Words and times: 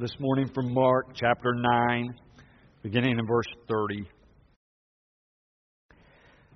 this 0.00 0.18
morning 0.18 0.48
from 0.54 0.72
Mark 0.72 1.08
chapter 1.14 1.52
9, 1.54 2.08
beginning 2.82 3.18
in 3.18 3.26
verse 3.26 3.44
30. 3.68 4.08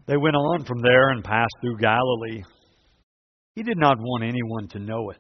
They 0.07 0.17
went 0.17 0.35
on 0.35 0.65
from 0.65 0.79
there 0.81 1.11
and 1.11 1.23
passed 1.23 1.55
through 1.61 1.77
Galilee. 1.77 2.43
He 3.55 3.63
did 3.63 3.77
not 3.77 3.99
want 3.99 4.25
anyone 4.25 4.69
to 4.69 4.79
know 4.79 5.11
it, 5.11 5.19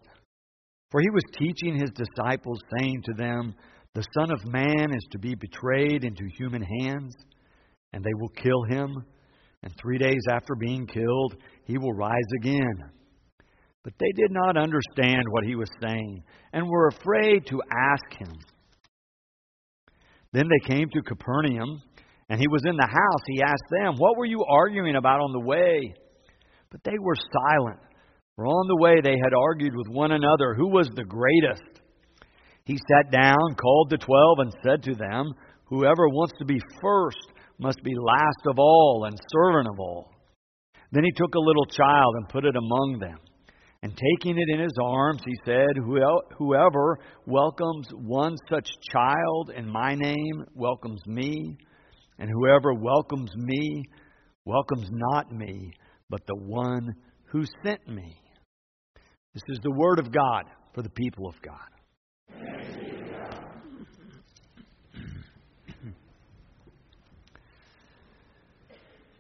for 0.91 1.03
he 1.03 1.11
was 1.11 1.23
teaching 1.39 1.79
his 1.79 1.91
disciples, 1.91 2.61
saying 2.79 3.03
to 3.03 3.13
them, 3.13 3.55
The 3.95 4.07
Son 4.19 4.33
of 4.33 4.43
Man 4.47 4.95
is 4.95 5.07
to 5.11 5.19
be 5.19 5.35
betrayed 5.35 6.03
into 6.03 6.25
human 6.39 6.63
hands, 6.81 7.15
and 7.93 8.03
they 8.03 8.15
will 8.19 8.31
kill 8.31 8.63
him, 8.71 9.05
and 9.63 9.75
three 9.79 9.99
days 9.99 10.23
after 10.31 10.55
being 10.55 10.87
killed, 10.87 11.37
he 11.67 11.77
will 11.77 11.93
rise 11.93 12.33
again. 12.41 12.85
But 13.85 13.93
they 14.01 14.11
did 14.17 14.33
not 14.33 14.57
understand 14.57 15.25
what 15.29 15.45
he 15.45 15.55
was 15.55 15.69
saying, 15.81 16.25
and 16.53 16.67
were 16.67 16.89
afraid 16.89 17.47
to 17.47 17.63
ask 17.71 18.19
him. 18.19 18.33
Then 20.33 20.49
they 20.49 20.75
came 20.75 20.89
to 20.89 21.03
Capernaum. 21.03 21.83
And 22.29 22.41
he 22.41 22.49
was 22.49 22.63
in 22.67 22.77
the 22.77 22.87
house. 22.87 23.23
He 23.27 23.43
asked 23.43 23.71
them, 23.71 23.97
What 23.99 24.17
were 24.17 24.25
you 24.25 24.45
arguing 24.49 24.97
about 24.97 25.21
on 25.21 25.33
the 25.33 25.47
way? 25.47 25.95
But 26.71 26.83
they 26.85 26.99
were 26.99 27.15
silent. 27.15 27.81
For 28.37 28.47
on 28.47 28.67
the 28.67 28.83
way 28.83 29.01
they 29.03 29.19
had 29.23 29.35
argued 29.39 29.75
with 29.77 29.89
one 29.89 30.11
another 30.11 30.55
who 30.57 30.69
was 30.69 30.89
the 30.89 31.05
greatest. 31.05 31.83
He 32.65 32.79
sat 32.79 33.13
down, 33.13 33.55
called 33.61 33.91
the 33.91 33.99
twelve, 33.99 34.39
and 34.39 34.53
said 34.65 34.83
to 34.85 34.95
them, 34.95 35.35
Whoever 35.67 36.09
wants 36.09 36.33
to 36.39 36.45
be 36.45 36.59
first 36.81 37.27
must 37.59 37.83
be 37.85 37.95
last 37.95 38.47
of 38.49 38.59
all 38.59 39.05
and 39.07 39.17
servant 39.31 39.69
of 39.69 39.79
all. 39.79 40.11
Then 40.93 41.05
he 41.05 41.13
took 41.15 41.35
a 41.35 41.39
little 41.39 41.67
child 41.67 42.15
and 42.17 42.29
put 42.29 42.45
it 42.45 42.57
among 42.57 42.99
them. 43.01 43.19
And 43.85 43.93
taking 43.95 44.39
it 44.39 44.49
in 44.49 44.61
his 44.61 44.73
arms, 44.83 45.21
he 45.27 45.35
said, 45.45 45.77
Whoever 45.77 46.99
welcomes 47.27 47.87
one 47.93 48.35
such 48.49 48.67
child 48.91 49.51
in 49.55 49.69
my 49.69 49.95
name 49.95 50.47
welcomes 50.55 51.03
me. 51.07 51.59
And 52.19 52.31
whoever 52.31 52.73
welcomes 52.73 53.31
me 53.37 53.85
welcomes 54.47 54.89
not 54.91 55.31
me, 55.31 55.71
but 56.09 56.27
the 56.27 56.35
one 56.35 56.95
who 57.27 57.45
sent 57.63 57.87
me. 57.87 58.17
This 59.35 59.43
is 59.49 59.59
the 59.63 59.77
word 59.77 59.99
of 59.99 60.11
God 60.11 60.45
for 60.75 60.81
the 60.81 60.89
people 60.89 61.29
of 61.29 61.35
God. 61.43 61.74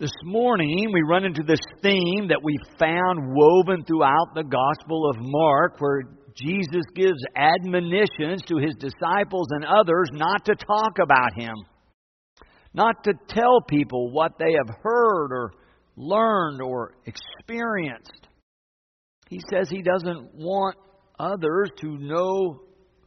This 0.04 0.12
morning, 0.22 0.90
we 0.92 1.00
run 1.08 1.24
into 1.24 1.42
this 1.42 1.64
theme 1.80 2.28
that 2.28 2.42
we 2.42 2.58
found 2.78 3.34
woven 3.34 3.86
throughout 3.86 4.34
the 4.34 4.44
Gospel 4.44 5.08
of 5.08 5.16
Mark, 5.18 5.76
where 5.78 6.02
Jesus 6.36 6.84
gives 6.94 7.24
admonitions 7.34 8.42
to 8.48 8.58
his 8.58 8.74
disciples 8.74 9.48
and 9.52 9.64
others 9.64 10.10
not 10.12 10.44
to 10.44 10.56
talk 10.56 10.98
about 11.02 11.32
him 11.34 11.54
not 12.74 13.04
to 13.04 13.14
tell 13.28 13.62
people 13.66 14.10
what 14.10 14.32
they 14.38 14.52
have 14.52 14.76
heard 14.82 15.32
or 15.32 15.52
learned 15.96 16.60
or 16.60 16.96
experienced. 17.06 18.28
He 19.30 19.40
says 19.50 19.70
he 19.70 19.80
doesn't 19.80 20.34
want 20.34 20.76
others 21.18 21.70
to 21.80 21.96
know 21.96 22.60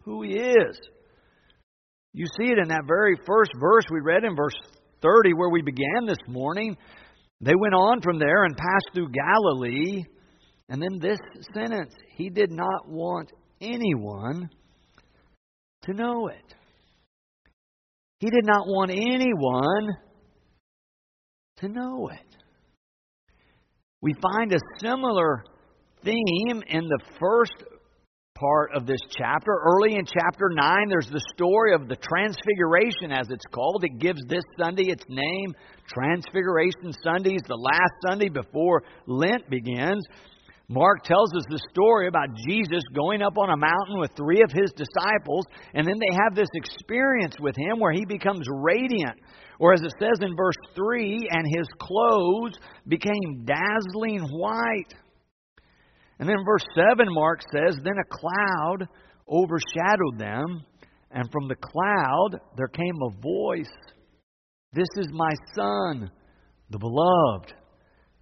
who 0.04 0.24
he 0.24 0.32
is. 0.32 0.80
You 2.14 2.26
see 2.26 2.50
it 2.50 2.58
in 2.58 2.70
that 2.70 2.86
very 2.88 3.18
first 3.28 3.52
verse 3.60 3.84
we 3.92 4.00
read 4.00 4.24
in 4.24 4.36
verse 4.36 4.56
30 5.02 5.34
where 5.34 5.50
we 5.50 5.62
began 5.62 6.06
this 6.06 6.18
morning. 6.28 6.78
They 7.42 7.54
went 7.56 7.74
on 7.74 8.02
from 8.02 8.20
there 8.20 8.46
and 8.46 8.56
passed 8.56 8.90
through 8.94 9.10
Galilee. 9.12 10.04
And 10.70 10.82
then 10.82 11.00
this 11.00 11.20
sentence, 11.54 11.94
he 12.16 12.30
did 12.30 12.52
not 12.52 12.88
want 12.88 13.32
anyone 13.62 14.50
to 15.84 15.94
know 15.94 16.28
it. 16.28 16.54
He 18.20 18.30
did 18.30 18.46
not 18.46 18.68
want 18.68 18.92
anyone 18.92 19.96
to 21.58 21.68
know 21.68 22.10
it. 22.10 22.38
We 24.02 24.14
find 24.14 24.52
a 24.52 24.60
similar 24.80 25.44
theme 26.04 26.64
in 26.68 26.88
the 26.88 27.00
first 27.20 27.64
part 28.40 28.72
of 28.76 28.86
this 28.86 29.00
chapter. 29.18 29.52
Early 29.52 29.96
in 29.96 30.06
chapter 30.06 30.50
9, 30.54 30.90
there's 30.90 31.10
the 31.10 31.24
story 31.34 31.74
of 31.74 31.88
the 31.88 31.96
Transfiguration, 31.96 33.12
as 33.12 33.28
it's 33.30 33.46
called. 33.52 33.84
It 33.84 34.00
gives 34.00 34.22
this 34.28 34.44
Sunday 34.60 34.90
its 34.90 35.04
name, 35.10 35.56
Transfiguration 35.88 36.94
Sundays, 37.04 37.42
the 37.48 37.56
last 37.56 37.94
Sunday 38.08 38.30
before 38.30 38.84
Lent 39.08 39.50
begins. 39.50 40.06
Mark 40.70 41.04
tells 41.04 41.34
us 41.34 41.44
the 41.50 41.62
story 41.72 42.08
about 42.08 42.28
Jesus 42.48 42.84
going 42.94 43.22
up 43.22 43.38
on 43.38 43.50
a 43.50 43.58
mountain 43.58 44.00
with 44.00 44.12
three 44.18 44.42
of 44.44 44.52
his 44.52 44.72
disciples, 44.74 45.46
and 45.74 45.88
then 45.88 45.98
they 45.98 46.14
have 46.14 46.36
this 46.36 46.50
experience 46.54 47.36
with 47.40 47.56
him 47.56 47.80
where 47.80 47.94
he 47.94 48.06
becomes 48.06 48.46
radiant. 48.50 49.18
Or 49.60 49.74
as 49.74 49.82
it 49.82 49.94
says 50.00 50.20
in 50.22 50.36
verse 50.36 50.58
3, 50.76 51.30
and 51.32 51.48
his 51.48 51.68
clothes 51.80 52.60
became 52.88 53.46
dazzling 53.46 54.28
white. 54.30 54.94
And 56.20 56.28
then 56.28 56.38
verse 56.46 56.66
7, 56.76 57.06
Mark 57.10 57.42
says, 57.54 57.78
Then 57.84 57.96
a 58.00 58.10
cloud 58.10 58.88
overshadowed 59.30 60.18
them, 60.18 60.64
and 61.12 61.32
from 61.32 61.48
the 61.48 61.56
cloud 61.56 62.40
there 62.58 62.68
came 62.68 62.96
a 63.02 63.22
voice 63.22 63.72
This 64.74 64.88
is 64.98 65.08
my 65.12 65.32
Son, 65.56 66.12
the 66.70 66.80
beloved. 66.80 67.54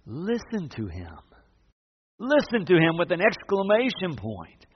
Listen 0.06 0.68
to 0.68 0.86
him. 0.86 1.18
Listen 2.18 2.64
to 2.66 2.74
him 2.74 2.96
with 2.98 3.10
an 3.10 3.20
exclamation 3.20 4.16
point. 4.16 4.66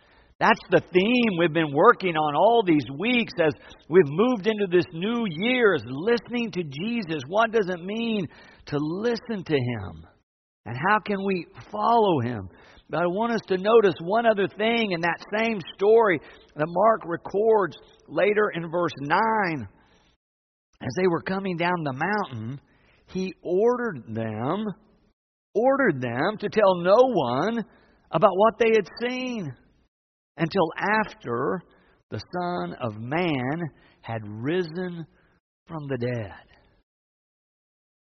That's 0.40 0.60
the 0.70 0.80
theme 0.92 1.38
we've 1.38 1.52
been 1.52 1.72
working 1.72 2.16
on 2.16 2.34
all 2.34 2.62
these 2.66 2.84
weeks 2.98 3.34
as 3.38 3.52
we've 3.90 4.08
moved 4.08 4.46
into 4.46 4.66
this 4.70 4.86
new 4.92 5.26
year 5.28 5.74
is 5.74 5.84
listening 5.86 6.50
to 6.52 6.62
Jesus. 6.62 7.22
What 7.28 7.52
does 7.52 7.68
it 7.68 7.84
mean 7.84 8.26
to 8.66 8.78
listen 8.78 9.44
to 9.44 9.54
him? 9.54 10.06
And 10.66 10.76
how 10.76 10.98
can 10.98 11.24
we 11.24 11.46
follow 11.70 12.20
him? 12.20 12.48
But 12.88 13.02
I 13.02 13.06
want 13.06 13.32
us 13.32 13.40
to 13.48 13.56
notice 13.56 13.94
one 14.00 14.26
other 14.26 14.48
thing 14.48 14.92
in 14.92 15.00
that 15.02 15.24
same 15.38 15.60
story 15.74 16.20
that 16.56 16.66
Mark 16.68 17.02
records 17.04 17.76
later 18.08 18.50
in 18.54 18.70
verse 18.70 18.92
9. 19.00 19.68
As 20.82 20.94
they 20.96 21.06
were 21.06 21.22
coming 21.22 21.56
down 21.56 21.84
the 21.84 21.92
mountain, 21.92 22.60
he 23.06 23.34
ordered 23.42 24.04
them 24.08 24.66
ordered 25.54 26.00
them 26.00 26.36
to 26.38 26.48
tell 26.48 26.76
no 26.76 26.96
one 27.12 27.64
about 28.12 28.36
what 28.36 28.54
they 28.58 28.70
had 28.74 28.88
seen 29.00 29.52
until 30.36 30.68
after 30.76 31.60
the 32.10 32.20
Son 32.32 32.74
of 32.80 32.96
Man 32.98 33.62
had 34.02 34.20
risen 34.24 35.06
from 35.66 35.86
the 35.88 35.98
dead. 35.98 36.49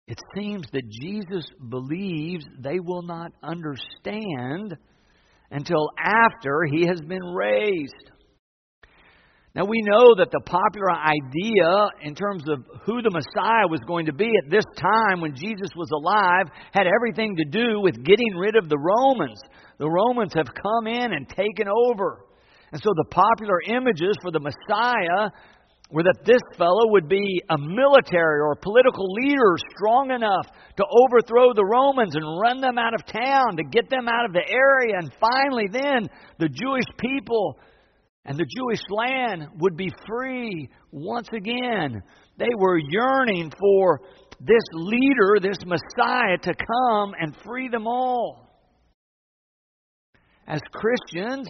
It 0.07 0.19
seems 0.37 0.67
that 0.73 0.89
Jesus 0.89 1.47
believes 1.69 2.45
they 2.61 2.79
will 2.79 3.03
not 3.03 3.33
understand 3.43 4.77
until 5.51 5.91
after 5.99 6.63
he 6.71 6.87
has 6.87 7.01
been 7.01 7.25
raised. 7.35 8.13
Now, 9.57 9.65
we 9.65 9.81
know 9.83 10.15
that 10.17 10.31
the 10.31 10.45
popular 10.45 10.93
idea 10.93 11.89
in 12.03 12.15
terms 12.15 12.45
of 12.47 12.63
who 12.85 13.01
the 13.01 13.11
Messiah 13.11 13.67
was 13.67 13.81
going 13.87 14.05
to 14.05 14.13
be 14.13 14.29
at 14.29 14.51
this 14.51 14.67
time 14.77 15.23
when 15.23 15.35
Jesus 15.35 15.71
was 15.75 15.89
alive 15.91 16.53
had 16.73 16.87
everything 16.87 17.35
to 17.37 17.45
do 17.45 17.81
with 17.81 18.05
getting 18.05 18.37
rid 18.37 18.55
of 18.55 18.69
the 18.69 18.79
Romans. 18.79 19.41
The 19.79 19.89
Romans 19.89 20.35
have 20.35 20.53
come 20.53 20.87
in 20.87 21.13
and 21.15 21.27
taken 21.27 21.67
over. 21.67 22.27
And 22.71 22.83
so 22.83 22.91
the 22.95 23.09
popular 23.11 23.63
images 23.67 24.15
for 24.21 24.31
the 24.31 24.41
Messiah 24.41 25.31
were 25.91 26.03
that 26.03 26.25
this 26.25 26.43
fellow 26.59 26.91
would 26.91 27.09
be 27.09 27.43
a 27.49 27.57
military 27.57 28.41
or 28.41 28.57
political 28.57 29.07
leader 29.13 29.57
strong 29.77 30.11
enough 30.11 30.47
to 30.77 30.85
overthrow 30.85 31.53
the 31.55 31.65
Romans 31.65 32.17
and 32.17 32.41
run 32.41 32.61
them 32.61 32.77
out 32.77 32.95
of 32.95 33.07
town, 33.07 33.57
to 33.57 33.65
get 33.71 33.89
them 33.89 34.09
out 34.09 34.25
of 34.25 34.33
the 34.33 34.43
area, 34.49 34.99
and 34.99 35.13
finally, 35.21 35.67
then 35.71 36.09
the 36.39 36.49
Jewish 36.49 36.87
people 36.99 37.59
and 38.25 38.37
the 38.37 38.47
Jewish 38.59 38.83
land 38.91 39.49
would 39.61 39.77
be 39.77 39.91
free 40.09 40.69
once 40.91 41.29
again. 41.33 42.03
They 42.37 42.51
were 42.59 42.79
yearning 42.79 43.53
for 43.59 44.01
this 44.41 44.65
leader, 44.73 45.39
this 45.41 45.59
Messiah, 45.65 46.37
to 46.43 46.53
come 46.53 47.15
and 47.19 47.37
free 47.45 47.69
them 47.69 47.87
all. 47.87 48.49
As 50.49 50.61
Christians, 50.73 51.49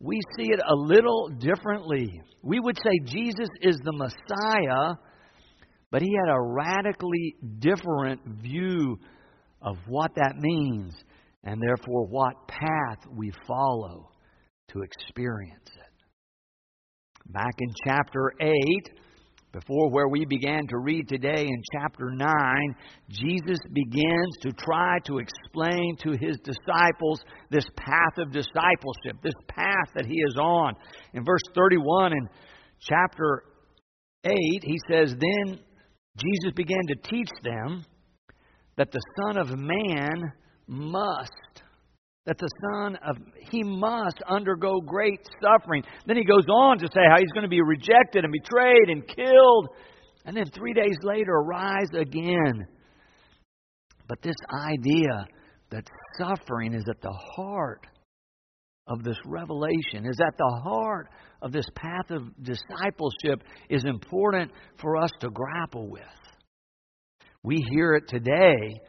we 0.00 0.18
see 0.36 0.50
it 0.50 0.60
a 0.66 0.74
little 0.74 1.28
differently. 1.28 2.22
We 2.42 2.58
would 2.58 2.78
say 2.78 2.90
Jesus 3.04 3.48
is 3.60 3.76
the 3.84 3.92
Messiah, 3.92 4.94
but 5.90 6.00
he 6.00 6.08
had 6.14 6.32
a 6.32 6.40
radically 6.40 7.36
different 7.58 8.22
view 8.42 8.98
of 9.60 9.76
what 9.86 10.14
that 10.16 10.36
means 10.38 10.94
and 11.44 11.60
therefore 11.60 12.06
what 12.06 12.48
path 12.48 12.98
we 13.14 13.30
follow 13.46 14.10
to 14.72 14.80
experience 14.82 15.68
it. 15.68 17.32
Back 17.32 17.54
in 17.58 17.68
chapter 17.84 18.32
8, 18.40 18.52
before 19.52 19.90
where 19.90 20.08
we 20.08 20.24
began 20.24 20.66
to 20.68 20.78
read 20.78 21.08
today 21.08 21.46
in 21.46 21.62
chapter 21.72 22.10
9, 22.10 22.74
Jesus 23.08 23.58
begins 23.72 24.36
to 24.42 24.52
try 24.52 24.98
to 25.06 25.18
explain 25.18 25.96
to 26.04 26.10
his 26.12 26.36
disciples 26.44 27.20
this 27.50 27.66
path 27.76 28.18
of 28.18 28.30
discipleship, 28.30 29.16
this 29.22 29.34
path 29.48 29.88
that 29.96 30.06
he 30.06 30.14
is 30.14 30.36
on. 30.36 30.74
In 31.14 31.24
verse 31.24 31.42
31 31.54 32.12
in 32.12 32.28
chapter 32.80 33.42
8, 34.24 34.34
he 34.62 34.78
says, 34.88 35.16
Then 35.18 35.58
Jesus 36.16 36.52
began 36.54 36.86
to 36.86 37.10
teach 37.10 37.30
them 37.42 37.84
that 38.76 38.92
the 38.92 39.00
Son 39.22 39.36
of 39.36 39.58
Man 39.58 40.32
must, 40.68 41.32
that 42.26 42.38
the 42.38 42.48
Son 42.72 42.96
of, 42.96 43.16
he 43.50 43.62
must 43.62 44.22
undergo 44.28 44.80
great 44.80 45.20
suffering. 45.42 45.82
Then 46.06 46.16
he 46.16 46.24
goes 46.24 46.46
on 46.48 46.78
to 46.78 46.86
say 46.92 47.00
how 47.08 47.18
he's 47.18 47.32
going 47.32 47.44
to 47.44 47.48
be 47.48 47.62
rejected 47.62 48.24
and 48.24 48.32
betrayed 48.32 48.88
and 48.88 49.06
killed, 49.06 49.68
and 50.26 50.36
then 50.36 50.44
three 50.54 50.74
days 50.74 50.96
later 51.02 51.42
rise 51.42 51.88
again. 51.94 52.66
But 54.06 54.20
this 54.22 54.36
idea 54.52 55.26
that 55.70 55.84
suffering 56.18 56.74
is 56.74 56.84
at 56.90 57.00
the 57.00 57.16
heart 57.36 57.86
of 58.86 59.02
this 59.04 59.18
revelation, 59.24 60.04
is 60.04 60.18
at 60.20 60.36
the 60.36 60.60
heart 60.64 61.08
of 61.42 61.52
this 61.52 61.66
path 61.74 62.10
of 62.10 62.22
discipleship, 62.42 63.44
is 63.70 63.84
important 63.84 64.50
for 64.80 64.96
us 64.96 65.10
to 65.20 65.30
grapple 65.30 65.88
with. 65.88 66.02
We 67.42 67.56
hear 67.70 67.94
it 67.94 68.08
today 68.08 68.80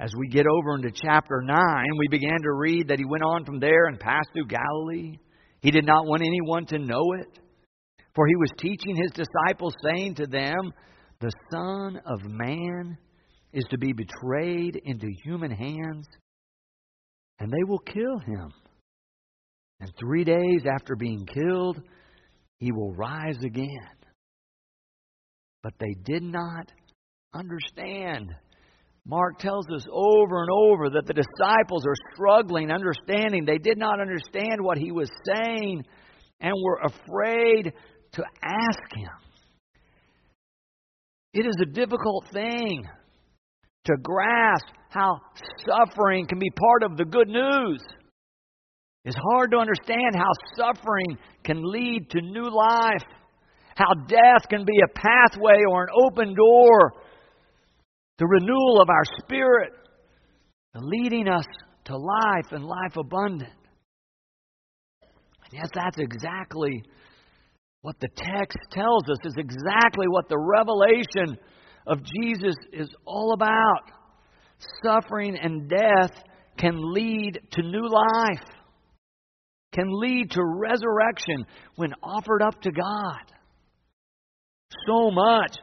as 0.00 0.10
we 0.16 0.28
get 0.28 0.46
over 0.46 0.74
into 0.76 0.90
chapter 0.90 1.42
9. 1.42 1.84
We 1.98 2.08
began 2.08 2.40
to 2.42 2.52
read 2.52 2.88
that 2.88 2.98
he 2.98 3.04
went 3.04 3.22
on 3.22 3.44
from 3.44 3.60
there 3.60 3.84
and 3.86 4.00
passed 4.00 4.30
through 4.32 4.46
Galilee. 4.46 5.18
He 5.60 5.70
did 5.70 5.84
not 5.84 6.06
want 6.06 6.22
anyone 6.22 6.64
to 6.66 6.78
know 6.78 7.12
it, 7.20 7.38
for 8.14 8.26
he 8.26 8.36
was 8.36 8.50
teaching 8.58 8.96
his 8.96 9.12
disciples, 9.12 9.74
saying 9.84 10.14
to 10.14 10.26
them, 10.26 10.72
The 11.20 11.30
Son 11.52 12.00
of 12.06 12.24
Man 12.24 12.96
is 13.52 13.64
to 13.70 13.76
be 13.76 13.92
betrayed 13.92 14.80
into 14.84 15.06
human 15.22 15.50
hands, 15.50 16.06
and 17.38 17.52
they 17.52 17.64
will 17.68 17.80
kill 17.80 18.18
him. 18.20 18.52
And 19.80 19.92
three 19.98 20.24
days 20.24 20.62
after 20.74 20.96
being 20.96 21.26
killed, 21.26 21.78
he 22.58 22.72
will 22.72 22.94
rise 22.94 23.38
again. 23.44 23.68
But 25.62 25.74
they 25.78 25.94
did 26.04 26.22
not 26.22 26.72
understand. 27.34 28.30
Mark 29.10 29.40
tells 29.40 29.66
us 29.74 29.84
over 29.90 30.40
and 30.40 30.50
over 30.52 30.88
that 30.90 31.04
the 31.04 31.12
disciples 31.12 31.84
are 31.84 32.14
struggling, 32.14 32.70
understanding. 32.70 33.44
They 33.44 33.58
did 33.58 33.76
not 33.76 34.00
understand 34.00 34.60
what 34.60 34.78
he 34.78 34.92
was 34.92 35.10
saying 35.26 35.82
and 36.40 36.54
were 36.62 36.78
afraid 36.84 37.72
to 38.12 38.22
ask 38.40 38.94
him. 38.94 39.10
It 41.34 41.44
is 41.44 41.56
a 41.60 41.72
difficult 41.72 42.28
thing 42.32 42.84
to 43.86 43.92
grasp 44.00 44.66
how 44.90 45.18
suffering 45.66 46.28
can 46.28 46.38
be 46.38 46.50
part 46.50 46.84
of 46.84 46.96
the 46.96 47.04
good 47.04 47.28
news. 47.28 47.80
It's 49.04 49.18
hard 49.32 49.50
to 49.50 49.56
understand 49.56 50.14
how 50.14 50.30
suffering 50.56 51.18
can 51.42 51.60
lead 51.64 52.10
to 52.10 52.20
new 52.20 52.48
life, 52.48 53.02
how 53.74 53.92
death 54.06 54.48
can 54.48 54.64
be 54.64 54.78
a 54.84 54.92
pathway 54.94 55.62
or 55.68 55.82
an 55.82 55.88
open 56.00 56.32
door, 56.36 56.92
the 58.20 58.26
renewal 58.26 58.82
of 58.82 58.90
our 58.90 59.04
spirit, 59.18 59.72
leading 60.74 61.26
us 61.26 61.46
to 61.86 61.96
life 61.96 62.52
and 62.52 62.64
life 62.64 62.96
abundant. 62.98 63.50
And 65.00 65.52
yes, 65.54 65.70
that's 65.74 65.98
exactly 65.98 66.84
what 67.80 67.98
the 67.98 68.08
text 68.14 68.58
tells 68.72 69.04
us, 69.04 69.16
is 69.24 69.36
exactly 69.38 70.06
what 70.06 70.28
the 70.28 70.38
revelation 70.38 71.38
of 71.86 72.02
Jesus 72.04 72.56
is 72.74 72.90
all 73.06 73.32
about. 73.32 73.90
Suffering 74.84 75.38
and 75.42 75.70
death 75.70 76.12
can 76.58 76.92
lead 76.92 77.40
to 77.52 77.62
new 77.62 77.88
life, 77.88 78.44
can 79.72 79.86
lead 79.88 80.30
to 80.32 80.44
resurrection 80.44 81.46
when 81.76 81.94
offered 82.02 82.42
up 82.42 82.60
to 82.60 82.70
God. 82.70 83.32
So 84.86 85.10
much 85.10 85.56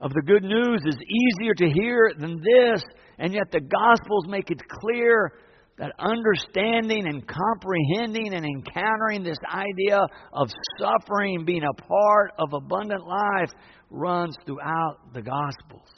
of 0.00 0.12
the 0.12 0.22
good 0.22 0.44
news 0.44 0.80
is 0.86 0.96
easier 0.96 1.54
to 1.54 1.70
hear 1.70 2.12
than 2.18 2.36
this, 2.36 2.82
and 3.18 3.34
yet 3.34 3.50
the 3.52 3.60
Gospels 3.60 4.26
make 4.28 4.50
it 4.50 4.60
clear 4.80 5.32
that 5.78 5.92
understanding 5.98 7.06
and 7.06 7.26
comprehending 7.26 8.34
and 8.34 8.44
encountering 8.44 9.22
this 9.22 9.38
idea 9.52 10.00
of 10.32 10.48
suffering 10.78 11.44
being 11.44 11.64
a 11.64 11.82
part 11.82 12.32
of 12.38 12.52
abundant 12.52 13.06
life 13.06 13.50
runs 13.90 14.36
throughout 14.46 15.12
the 15.12 15.22
Gospels. 15.22 15.88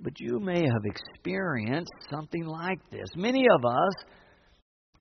But 0.00 0.18
you 0.18 0.40
may 0.40 0.60
have 0.60 0.84
experienced 0.84 1.92
something 2.10 2.44
like 2.44 2.78
this. 2.90 3.08
Many 3.14 3.46
of 3.54 3.64
us 3.64 3.94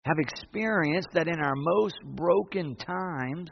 have 0.05 0.17
experienced 0.19 1.09
that 1.13 1.27
in 1.27 1.39
our 1.39 1.55
most 1.55 1.95
broken 2.05 2.75
times, 2.75 3.49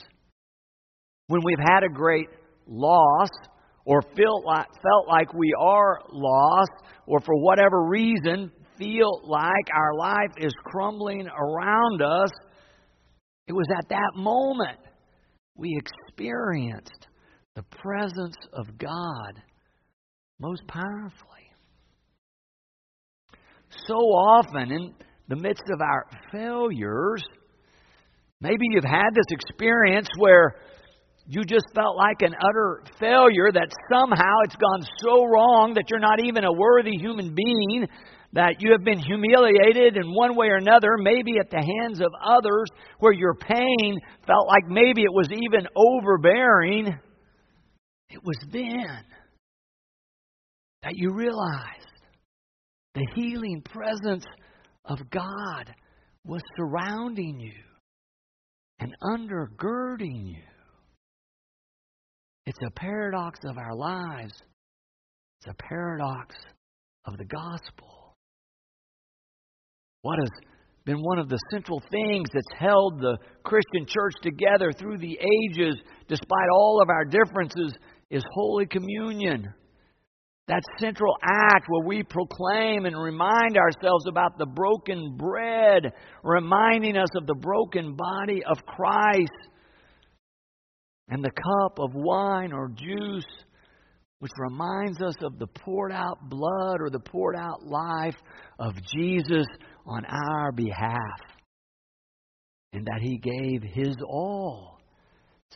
when 1.27 1.41
we've 1.43 1.65
had 1.65 1.83
a 1.83 1.93
great 1.93 2.27
loss, 2.69 3.29
or 3.85 4.01
felt 4.01 4.45
like, 4.45 4.67
felt 4.81 5.07
like 5.07 5.33
we 5.33 5.51
are 5.59 5.99
lost, 6.11 6.71
or 7.07 7.19
for 7.19 7.35
whatever 7.35 7.83
reason 7.87 8.51
feel 8.77 9.21
like 9.25 9.67
our 9.75 9.93
life 9.95 10.33
is 10.37 10.53
crumbling 10.63 11.27
around 11.27 12.01
us, 12.01 12.29
it 13.47 13.53
was 13.53 13.67
at 13.77 13.89
that 13.89 14.11
moment 14.15 14.77
we 15.55 15.77
experienced 15.77 17.07
the 17.55 17.63
presence 17.63 18.37
of 18.53 18.77
God 18.77 19.41
most 20.39 20.65
powerfully. 20.67 21.25
So 23.87 23.95
often, 23.95 24.71
in 24.71 24.93
the 25.27 25.35
midst 25.35 25.63
of 25.73 25.81
our 25.81 26.05
failures, 26.31 27.23
maybe 28.39 28.65
you've 28.71 28.83
had 28.83 29.09
this 29.13 29.25
experience 29.31 30.07
where 30.17 30.55
you 31.31 31.43
just 31.43 31.65
felt 31.75 31.95
like 31.95 32.23
an 32.23 32.33
utter 32.33 32.81
failure, 32.99 33.51
that 33.53 33.69
somehow 33.87 34.33
it's 34.45 34.55
gone 34.55 34.81
so 34.97 35.25
wrong 35.25 35.75
that 35.75 35.83
you're 35.87 35.99
not 35.99 36.25
even 36.25 36.43
a 36.43 36.51
worthy 36.51 36.97
human 36.97 37.35
being, 37.35 37.87
that 38.33 38.55
you 38.61 38.71
have 38.71 38.83
been 38.83 38.97
humiliated 38.97 39.95
in 39.95 40.15
one 40.15 40.35
way 40.35 40.47
or 40.47 40.55
another, 40.55 40.97
maybe 40.97 41.33
at 41.39 41.51
the 41.51 41.63
hands 41.63 42.01
of 42.01 42.09
others, 42.25 42.65
where 42.97 43.13
your 43.13 43.35
pain 43.35 43.99
felt 44.25 44.47
like 44.47 44.67
maybe 44.67 45.03
it 45.03 45.13
was 45.13 45.29
even 45.31 45.67
overbearing. 45.75 46.87
It 48.09 48.23
was 48.23 48.37
then 48.51 49.03
that 50.81 50.93
you 50.95 51.13
realized 51.13 51.85
the 52.95 53.05
healing 53.13 53.61
presence 53.61 54.25
of 54.83 54.97
God 55.11 55.75
was 56.25 56.41
surrounding 56.57 57.39
you 57.39 57.53
and 58.79 58.95
undergirding 59.03 60.25
you. 60.25 60.41
It's 62.49 62.57
a 62.65 62.71
paradox 62.71 63.37
of 63.45 63.59
our 63.59 63.75
lives. 63.75 64.33
It's 65.37 65.51
a 65.51 65.63
paradox 65.63 66.35
of 67.05 67.15
the 67.15 67.25
gospel. 67.25 68.15
What 70.01 70.17
has 70.17 70.29
been 70.83 70.99
one 70.99 71.19
of 71.19 71.29
the 71.29 71.37
central 71.51 71.79
things 71.91 72.27
that's 72.33 72.59
held 72.59 73.01
the 73.01 73.19
Christian 73.43 73.85
church 73.87 74.13
together 74.23 74.71
through 74.71 74.97
the 74.97 75.15
ages, 75.19 75.75
despite 76.07 76.49
all 76.51 76.81
of 76.81 76.89
our 76.89 77.05
differences, 77.05 77.75
is 78.09 78.23
Holy 78.33 78.65
Communion. 78.65 79.53
That 80.47 80.63
central 80.79 81.13
act 81.21 81.65
where 81.67 81.85
we 81.85 82.01
proclaim 82.01 82.87
and 82.87 82.99
remind 82.99 83.57
ourselves 83.57 84.07
about 84.07 84.39
the 84.39 84.47
broken 84.47 85.17
bread, 85.17 85.93
reminding 86.23 86.97
us 86.97 87.09
of 87.15 87.27
the 87.27 87.35
broken 87.35 87.95
body 87.95 88.41
of 88.43 88.57
Christ 88.65 89.49
and 91.09 91.23
the 91.23 91.31
cup 91.31 91.79
of 91.79 91.91
wine 91.93 92.53
or 92.53 92.69
juice, 92.69 93.25
which 94.19 94.31
reminds 94.37 95.01
us 95.01 95.15
of 95.23 95.39
the 95.39 95.47
poured 95.47 95.91
out 95.91 96.17
blood 96.29 96.81
or 96.81 96.89
the 96.89 96.99
poured 96.99 97.35
out 97.35 97.65
life 97.65 98.15
of 98.59 98.73
Jesus 98.93 99.47
on 99.85 100.05
our 100.05 100.51
behalf. 100.51 101.19
And 102.73 102.85
that 102.85 103.01
He 103.01 103.17
gave 103.17 103.63
His 103.63 103.95
all 104.07 104.77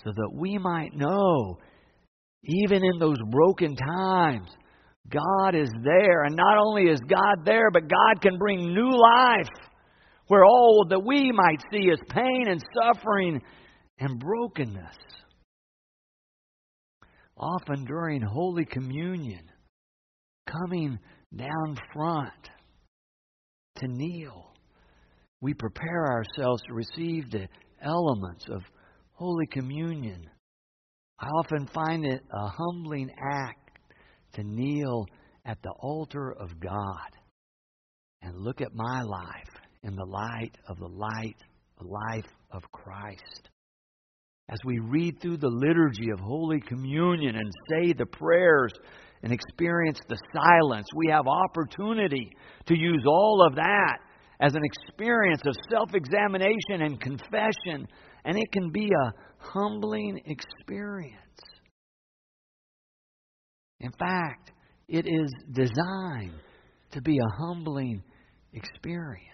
so 0.03 0.11
that 0.11 0.31
we 0.33 0.57
might 0.57 0.95
know, 0.95 1.59
even 2.43 2.83
in 2.83 2.99
those 2.99 3.19
broken 3.29 3.75
times, 3.75 4.49
God 5.09 5.53
is 5.53 5.69
there. 5.83 6.23
And 6.23 6.35
not 6.35 6.57
only 6.57 6.83
is 6.83 6.99
God 7.07 7.45
there, 7.45 7.69
but 7.69 7.83
God 7.87 8.21
can 8.21 8.39
bring 8.39 8.73
new 8.73 8.97
life 8.97 9.49
where 10.27 10.45
all 10.45 10.85
that 10.89 11.05
we 11.05 11.31
might 11.31 11.61
see 11.71 11.89
is 11.89 11.99
pain 12.09 12.45
and 12.47 12.63
suffering 12.73 13.41
and 13.99 14.19
brokenness 14.19 14.95
often 17.37 17.85
during 17.85 18.21
Holy 18.21 18.65
Communion, 18.65 19.49
coming 20.47 20.99
down 21.35 21.77
front 21.93 22.49
to 23.77 23.87
kneel. 23.87 24.51
We 25.41 25.53
prepare 25.53 26.05
ourselves 26.05 26.61
to 26.67 26.73
receive 26.73 27.31
the 27.31 27.47
elements 27.81 28.45
of 28.49 28.61
Holy 29.13 29.47
Communion. 29.47 30.29
I 31.19 31.27
often 31.27 31.67
find 31.67 32.05
it 32.05 32.21
a 32.31 32.47
humbling 32.47 33.09
act 33.19 33.79
to 34.33 34.43
kneel 34.43 35.05
at 35.45 35.61
the 35.61 35.73
altar 35.79 36.31
of 36.31 36.59
God 36.59 37.09
and 38.21 38.37
look 38.37 38.61
at 38.61 38.73
my 38.73 39.01
life 39.01 39.49
in 39.83 39.95
the 39.95 40.05
light 40.05 40.51
of 40.67 40.77
the 40.79 40.87
light, 40.87 41.35
the 41.77 41.87
life 41.87 42.31
of 42.51 42.63
Christ. 42.71 43.49
As 44.49 44.59
we 44.65 44.79
read 44.79 45.21
through 45.21 45.37
the 45.37 45.47
liturgy 45.49 46.09
of 46.11 46.19
Holy 46.19 46.59
Communion 46.59 47.35
and 47.35 47.51
say 47.69 47.93
the 47.93 48.05
prayers 48.05 48.73
and 49.23 49.31
experience 49.31 49.99
the 50.09 50.17
silence, 50.33 50.87
we 50.95 51.07
have 51.09 51.27
opportunity 51.27 52.29
to 52.65 52.77
use 52.77 53.03
all 53.07 53.45
of 53.47 53.55
that 53.55 53.99
as 54.41 54.53
an 54.53 54.61
experience 54.63 55.41
of 55.45 55.55
self 55.69 55.93
examination 55.93 56.81
and 56.81 56.99
confession, 56.99 57.87
and 58.25 58.37
it 58.37 58.51
can 58.51 58.69
be 58.71 58.89
a 58.89 59.13
humbling 59.37 60.19
experience. 60.25 61.17
In 63.79 63.91
fact, 63.91 64.51
it 64.89 65.05
is 65.07 65.33
designed 65.51 66.39
to 66.91 67.01
be 67.01 67.17
a 67.17 67.35
humbling 67.37 68.03
experience. 68.53 69.32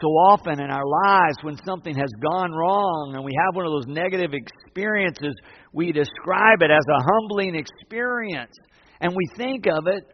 So 0.00 0.08
often 0.08 0.60
in 0.60 0.70
our 0.70 0.84
lives, 0.84 1.36
when 1.42 1.56
something 1.64 1.94
has 1.94 2.10
gone 2.20 2.52
wrong 2.52 3.12
and 3.14 3.24
we 3.24 3.32
have 3.46 3.56
one 3.56 3.64
of 3.64 3.72
those 3.72 3.86
negative 3.86 4.32
experiences, 4.34 5.34
we 5.72 5.90
describe 5.90 6.60
it 6.60 6.70
as 6.70 6.84
a 6.86 7.02
humbling 7.02 7.54
experience. 7.54 8.52
And 9.00 9.14
we 9.14 9.24
think 9.38 9.66
of 9.66 9.86
it 9.86 10.04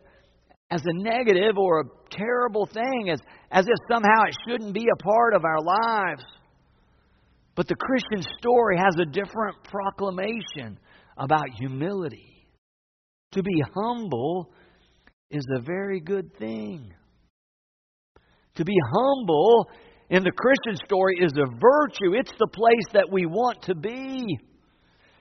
as 0.71 0.83
a 0.87 0.93
negative 0.93 1.59
or 1.59 1.81
a 1.81 1.85
terrible 2.11 2.67
thing, 2.67 3.11
as, 3.11 3.19
as 3.51 3.67
if 3.67 3.75
somehow 3.91 4.23
it 4.29 4.37
shouldn't 4.49 4.73
be 4.73 4.87
a 4.93 5.03
part 5.03 5.35
of 5.35 5.45
our 5.45 5.61
lives. 5.61 6.25
But 7.57 7.67
the 7.67 7.75
Christian 7.75 8.23
story 8.39 8.77
has 8.79 8.95
a 9.01 9.05
different 9.05 9.65
proclamation 9.65 10.79
about 11.17 11.45
humility. 11.59 12.47
To 13.33 13.43
be 13.43 13.63
humble 13.75 14.53
is 15.31 15.45
a 15.57 15.61
very 15.61 16.01
good 16.01 16.37
thing. 16.39 16.95
To 18.57 18.65
be 18.65 18.77
humble 18.95 19.69
in 20.11 20.23
the 20.23 20.33
Christian 20.33 20.85
story 20.85 21.17
is 21.21 21.33
a 21.33 21.47
virtue. 21.47 22.15
It's 22.15 22.33
the 22.39 22.49
place 22.49 22.93
that 22.93 23.11
we 23.11 23.27
want 23.27 23.63
to 23.63 23.75
be. 23.75 24.25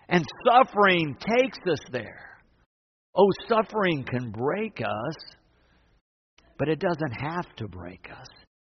And 0.09 0.25
suffering 0.45 1.15
takes 1.19 1.59
us 1.69 1.79
there. 1.91 2.27
Oh, 3.15 3.29
suffering 3.47 4.05
can 4.09 4.31
break 4.31 4.81
us, 4.81 5.15
but 6.57 6.67
it 6.67 6.79
doesn't 6.79 7.11
have 7.11 7.55
to 7.57 7.67
break 7.67 8.07
us. 8.09 8.27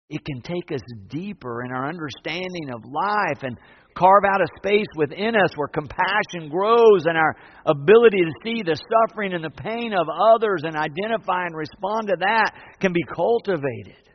It 0.08 0.24
can 0.24 0.40
take 0.40 0.72
us 0.72 0.80
deeper 1.08 1.64
in 1.64 1.72
our 1.72 1.88
understanding 1.88 2.70
of 2.72 2.84
life 2.84 3.42
and 3.42 3.58
carve 3.98 4.24
out 4.24 4.40
a 4.40 4.46
space 4.58 4.86
within 4.94 5.34
us 5.34 5.50
where 5.56 5.68
compassion 5.68 6.48
grows 6.48 7.04
and 7.06 7.16
our 7.16 7.34
ability 7.66 8.18
to 8.18 8.32
see 8.44 8.62
the 8.62 8.76
suffering 8.76 9.32
and 9.32 9.42
the 9.42 9.50
pain 9.50 9.92
of 9.92 10.06
others 10.34 10.62
and 10.64 10.76
identify 10.76 11.46
and 11.46 11.56
respond 11.56 12.08
to 12.08 12.16
that 12.20 12.52
can 12.80 12.92
be 12.92 13.02
cultivated. 13.14 14.05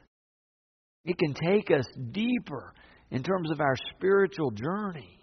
It 1.06 1.18
can 1.18 1.34
take 1.34 1.72
us 1.72 1.86
deeper 2.12 2.74
in 3.10 3.24
terms 3.24 3.52
of 3.52 3.60
our 3.60 3.76
spiritual 3.96 4.52
journey. 4.52 5.18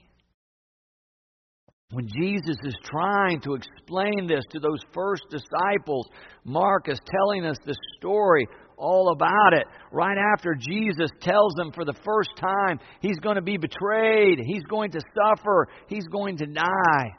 When 1.91 2.07
Jesus 2.07 2.57
is 2.65 2.77
trying 2.85 3.41
to 3.43 3.55
explain 3.55 4.27
this 4.27 4.45
to 4.51 4.61
those 4.61 4.81
first 4.93 5.23
disciples, 5.31 6.07
Mark 6.45 6.89
is 6.89 7.01
telling 7.11 7.47
us 7.47 7.57
the 7.65 7.75
story 7.97 8.47
all 8.77 9.11
about 9.13 9.55
it. 9.55 9.67
Right 9.91 10.19
after 10.35 10.55
Jesus 10.55 11.11
tells 11.23 11.55
them 11.55 11.73
for 11.73 11.87
the 11.87 11.95
first 12.05 12.31
time 12.39 12.79
he's 13.01 13.19
going 13.21 13.37
to 13.37 13.43
be 13.43 13.57
betrayed, 13.57 14.39
he's 14.45 14.65
going 14.65 14.91
to 14.91 15.01
suffer, 15.01 15.69
he's 15.87 16.07
going 16.09 16.37
to 16.39 16.47
die. 16.47 17.11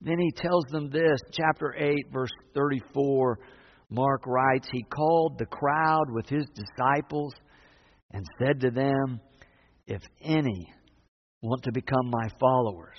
Then 0.00 0.18
he 0.18 0.32
tells 0.32 0.64
them 0.70 0.88
this, 0.88 1.20
chapter 1.32 1.74
8, 1.76 1.94
verse 2.12 2.32
34. 2.54 3.38
Mark 3.90 4.26
writes, 4.26 4.68
He 4.72 4.84
called 4.84 5.36
the 5.38 5.46
crowd 5.46 6.06
with 6.10 6.26
his 6.26 6.46
disciples 6.54 7.34
and 8.12 8.26
said 8.38 8.60
to 8.60 8.70
them, 8.70 9.20
If 9.86 10.02
any 10.22 10.72
want 11.42 11.62
to 11.64 11.72
become 11.72 12.10
my 12.10 12.28
followers, 12.38 12.98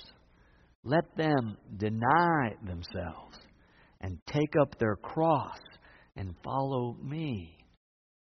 let 0.84 1.04
them 1.16 1.56
deny 1.76 2.54
themselves 2.62 3.38
and 4.00 4.18
take 4.26 4.54
up 4.60 4.78
their 4.78 4.96
cross 4.96 5.58
and 6.16 6.34
follow 6.44 6.96
me. 7.02 7.56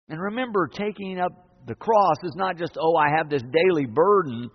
And 0.09 0.21
remember, 0.21 0.67
taking 0.67 1.21
up 1.21 1.33
the 1.67 1.75
cross 1.75 2.17
is 2.25 2.35
not 2.35 2.57
just, 2.57 2.77
oh, 2.81 2.97
I 2.97 3.17
have 3.17 3.29
this 3.29 3.43
daily 3.43 3.87
burden. 3.87 4.51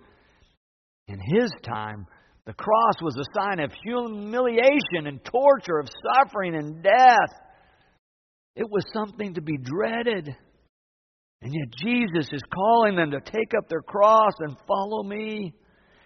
In 1.06 1.20
his 1.20 1.50
time, 1.62 2.06
the 2.46 2.52
cross 2.52 2.94
was 3.00 3.16
a 3.16 3.40
sign 3.40 3.60
of 3.60 3.70
humiliation 3.84 5.06
and 5.06 5.24
torture, 5.24 5.78
of 5.78 5.88
suffering 6.16 6.54
and 6.56 6.82
death. 6.82 7.30
It 8.56 8.68
was 8.70 8.84
something 8.92 9.34
to 9.34 9.40
be 9.40 9.56
dreaded. 9.56 10.34
And 11.44 11.52
yet 11.52 11.68
Jesus 11.76 12.32
is 12.32 12.42
calling 12.54 12.96
them 12.96 13.10
to 13.10 13.20
take 13.20 13.52
up 13.56 13.68
their 13.68 13.82
cross 13.82 14.32
and 14.38 14.56
follow 14.66 15.02
me. 15.02 15.52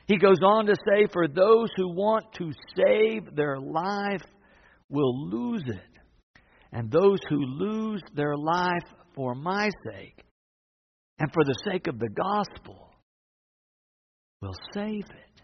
He 0.09 0.18
goes 0.18 0.42
on 0.42 0.66
to 0.66 0.75
say, 0.75 1.07
For 1.12 1.28
those 1.28 1.68
who 1.76 1.95
want 1.95 2.25
to 2.38 2.50
save 2.76 3.37
their 3.37 3.57
life 3.61 4.25
will 4.90 5.30
lose 5.30 5.62
it. 5.64 6.00
And 6.73 6.90
those 6.90 7.21
who 7.28 7.38
lose 7.38 8.02
their 8.14 8.37
life 8.37 8.83
for 9.14 9.37
my 9.37 9.71
sake 9.88 10.21
and 11.21 11.33
for 11.33 11.45
the 11.45 11.59
sake 11.71 11.87
of 11.87 12.00
the 12.00 12.09
gospel 12.09 12.90
will 14.42 14.57
save 14.75 15.04
it. 15.04 15.42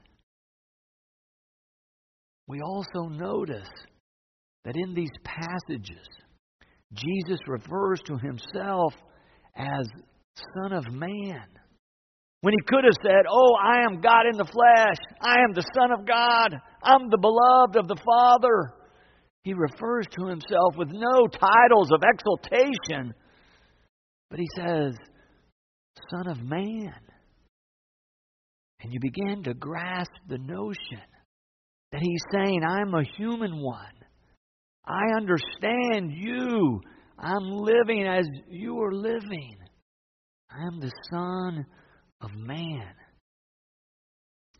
We 2.49 2.61
also 2.63 3.09
notice 3.09 3.71
that 4.65 4.75
in 4.77 4.93
these 4.93 5.13
passages, 5.23 6.09
Jesus 6.93 7.39
refers 7.47 8.01
to 8.07 8.17
himself 8.17 8.93
as 9.57 9.87
Son 10.55 10.73
of 10.73 10.93
Man. 10.93 11.47
When 12.41 12.53
he 12.53 12.67
could 12.67 12.85
have 12.85 12.97
said, 13.03 13.25
Oh, 13.31 13.55
I 13.63 13.85
am 13.85 14.01
God 14.01 14.27
in 14.31 14.37
the 14.37 14.45
flesh, 14.45 14.97
I 15.21 15.37
am 15.43 15.55
the 15.55 15.65
Son 15.75 15.93
of 15.93 16.07
God, 16.07 16.55
I'm 16.83 17.09
the 17.09 17.19
beloved 17.19 17.77
of 17.77 17.89
the 17.89 18.03
Father. 18.05 18.75
He 19.45 19.55
refers 19.55 20.07
to 20.13 20.27
himself 20.27 20.75
with 20.77 20.89
no 20.91 21.27
titles 21.27 21.91
of 21.93 22.03
exaltation, 22.03 23.15
but 24.31 24.39
he 24.39 24.47
says, 24.57 24.95
Son 26.11 26.29
of 26.29 26.43
Man. 26.43 26.95
And 28.83 28.93
you 28.93 29.01
begin 29.01 29.43
to 29.45 29.55
grasp 29.55 30.13
the 30.29 30.39
notion 30.39 31.01
that 31.93 32.03
he's 32.03 32.23
saying, 32.33 32.63
I'm 32.63 32.93
a 32.95 33.05
human 33.17 33.63
one. 33.63 33.87
I 34.87 35.17
understand 35.17 36.13
you 36.13 36.81
I'm 37.19 37.59
living 37.59 38.07
as 38.07 38.27
you 38.49 38.81
are 38.81 38.93
living. 38.93 39.57
I 40.51 40.67
am 40.67 40.81
the 40.81 40.93
Son 41.11 41.67
of 42.21 42.31
Man. 42.35 42.95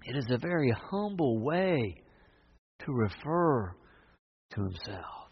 It 0.05 0.17
is 0.17 0.27
a 0.31 0.39
very 0.39 0.73
humble 0.91 1.41
way 1.41 2.03
to 2.81 2.93
refer 2.93 3.75
to 4.53 4.63
himself. 4.63 5.31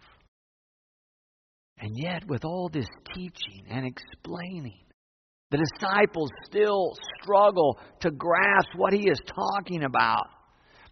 And 1.78 1.96
yet, 1.96 2.22
with 2.28 2.44
all 2.44 2.70
this 2.72 2.86
teaching 3.14 3.66
and 3.68 3.84
explaining, 3.86 4.84
the 5.50 5.58
disciples 5.58 6.30
still 6.44 6.96
struggle 7.20 7.78
to 8.00 8.10
grasp 8.10 8.68
what 8.76 8.92
he 8.92 9.08
is 9.08 9.18
talking 9.26 9.84
about. 9.84 10.26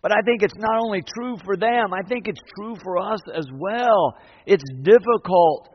But 0.02 0.12
I 0.12 0.20
think 0.24 0.42
it's 0.42 0.56
not 0.56 0.80
only 0.84 1.02
true 1.02 1.36
for 1.44 1.56
them, 1.56 1.94
I 1.94 2.02
think 2.08 2.26
it's 2.26 2.40
true 2.56 2.76
for 2.82 2.98
us 2.98 3.20
as 3.34 3.46
well. 3.52 4.16
It's 4.46 4.64
difficult 4.82 5.69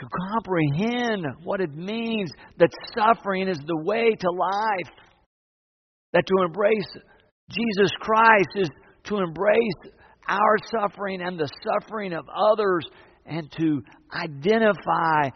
to 0.00 0.06
comprehend 0.32 1.26
what 1.44 1.60
it 1.60 1.74
means 1.74 2.30
that 2.58 2.70
suffering 2.96 3.48
is 3.48 3.58
the 3.66 3.76
way 3.76 4.10
to 4.18 4.30
life. 4.30 4.92
That 6.12 6.24
to 6.26 6.44
embrace 6.44 6.88
Jesus 7.50 7.90
Christ 8.00 8.48
is 8.56 8.70
to 9.04 9.18
embrace 9.18 9.92
our 10.28 10.56
suffering 10.70 11.20
and 11.20 11.38
the 11.38 11.48
suffering 11.64 12.12
of 12.12 12.24
others 12.34 12.86
and 13.26 13.50
to 13.58 13.82
identify 14.14 15.28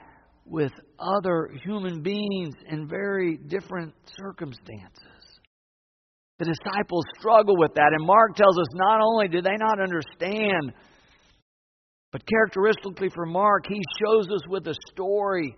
with 0.47 0.73
other 0.99 1.51
human 1.65 2.03
beings 2.03 2.55
in 2.69 2.89
very 2.89 3.37
different 3.37 3.95
circumstances. 4.17 5.01
The 6.39 6.47
disciples 6.47 7.05
struggle 7.19 7.57
with 7.57 7.75
that, 7.75 7.93
and 7.93 8.07
Mark 8.07 8.35
tells 8.37 8.59
us 8.59 8.67
not 8.75 9.01
only 9.01 9.29
do 9.29 9.41
they 9.41 9.57
not 9.57 9.81
understand 9.81 10.73
but 12.15 12.23
characteristically 12.27 13.09
for 13.13 13.27
Mark, 13.27 13.67
he 13.67 13.83
shows 13.99 14.29
us 14.29 14.47
with 14.49 14.69
a 14.69 14.75
story. 14.93 15.57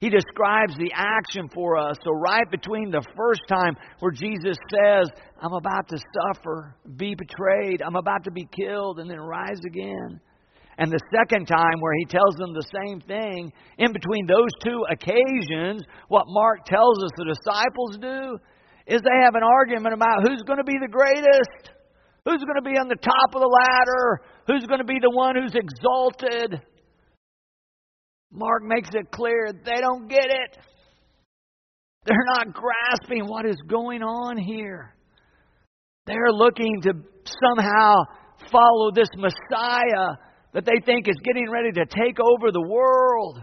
He 0.00 0.10
describes 0.10 0.74
the 0.76 0.90
action 0.92 1.48
for 1.54 1.76
us. 1.78 1.96
So, 2.02 2.10
right 2.10 2.50
between 2.50 2.90
the 2.90 3.06
first 3.16 3.42
time 3.48 3.76
where 4.00 4.10
Jesus 4.10 4.56
says, 4.74 5.06
I'm 5.40 5.52
about 5.52 5.86
to 5.90 5.98
suffer, 6.18 6.74
be 6.96 7.14
betrayed, 7.14 7.80
I'm 7.80 7.94
about 7.94 8.24
to 8.24 8.32
be 8.32 8.44
killed, 8.50 8.98
and 8.98 9.08
then 9.08 9.20
rise 9.20 9.60
again. 9.64 10.18
And 10.78 10.90
the 10.90 10.98
second 11.14 11.46
time 11.46 11.78
where 11.78 11.94
he 11.96 12.06
tells 12.06 12.34
them 12.38 12.54
the 12.54 12.66
same 12.74 13.00
thing, 13.00 13.52
in 13.78 13.92
between 13.92 14.26
those 14.26 14.50
two 14.64 14.82
occasions, 14.90 15.84
what 16.08 16.24
Mark 16.26 16.64
tells 16.64 17.04
us 17.04 17.10
the 17.16 17.32
disciples 17.38 17.98
do 18.02 18.36
is 18.88 19.00
they 19.00 19.22
have 19.22 19.36
an 19.36 19.44
argument 19.44 19.94
about 19.94 20.26
who's 20.26 20.42
going 20.42 20.58
to 20.58 20.64
be 20.64 20.76
the 20.80 20.90
greatest. 20.90 21.70
Who's 22.24 22.42
going 22.42 22.56
to 22.56 22.64
be 22.64 22.80
on 22.80 22.88
the 22.88 22.96
top 22.96 23.36
of 23.36 23.40
the 23.40 23.46
ladder? 23.46 24.22
Who's 24.46 24.66
going 24.66 24.80
to 24.80 24.84
be 24.84 24.98
the 25.00 25.10
one 25.10 25.36
who's 25.36 25.54
exalted? 25.54 26.60
Mark 28.30 28.62
makes 28.64 28.90
it 28.92 29.10
clear 29.10 29.52
they 29.52 29.80
don't 29.80 30.08
get 30.08 30.26
it. 30.26 30.58
They're 32.04 32.26
not 32.36 32.52
grasping 32.52 33.26
what 33.26 33.46
is 33.46 33.56
going 33.68 34.02
on 34.02 34.36
here. 34.36 34.94
They're 36.06 36.32
looking 36.32 36.82
to 36.82 36.92
somehow 37.42 38.02
follow 38.52 38.90
this 38.94 39.08
Messiah 39.16 40.16
that 40.52 40.66
they 40.66 40.80
think 40.84 41.08
is 41.08 41.16
getting 41.24 41.50
ready 41.50 41.72
to 41.72 41.86
take 41.86 42.18
over 42.20 42.52
the 42.52 42.66
world 42.68 43.40